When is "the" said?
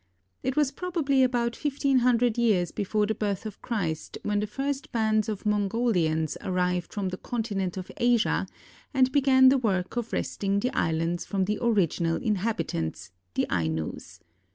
3.05-3.13, 4.39-4.47, 7.09-7.17, 9.49-9.59, 10.59-10.75, 11.45-11.59, 13.35-13.45